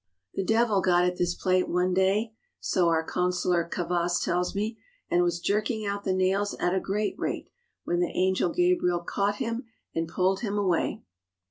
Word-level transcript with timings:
"The 0.33 0.43
devil 0.43 0.81
got 0.81 1.05
at 1.05 1.17
this 1.17 1.35
plate 1.35 1.69
one 1.69 1.93
day," 1.93 2.33
so 2.59 2.89
our 2.89 3.03
consular 3.03 3.63
kavass 3.71 4.19
tells 4.19 4.55
me, 4.55 4.79
"and 5.11 5.21
was 5.21 5.39
jerking 5.39 5.85
out 5.85 6.05
the 6.05 6.11
nails 6.13 6.55
at 6.55 6.73
a 6.73 6.79
great 6.79 7.13
rate 7.19 7.51
when 7.83 7.99
the 7.99 8.09
Angel 8.09 8.49
Gabriel 8.51 9.01
caught 9.01 9.35
him 9.35 9.65
and 9.93 10.07
pulled 10.07 10.39
him 10.39 10.57
away." 10.57 11.03